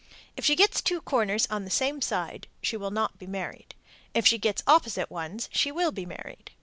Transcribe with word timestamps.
If 0.35 0.43
she 0.43 0.55
gets 0.55 0.81
two 0.81 0.99
corners 0.99 1.45
on 1.51 1.63
the 1.63 1.69
same 1.69 2.01
side, 2.01 2.47
she 2.63 2.75
will 2.75 2.89
not 2.89 3.19
be 3.19 3.27
married. 3.27 3.75
If 4.15 4.25
she 4.25 4.39
gets 4.39 4.63
opposite 4.65 5.11
ones, 5.11 5.47
she 5.53 5.71
will 5.71 5.91
be 5.91 6.07
married. 6.07 6.49